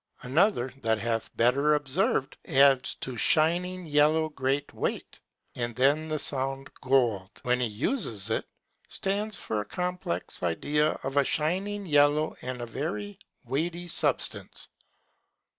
[0.23, 5.19] Another that hath better observed, adds to shining yellow great weight:
[5.53, 8.47] and then the sound gold, when he uses it,
[8.87, 14.69] stands for a complex idea of a shining yellow and a very weighty substance.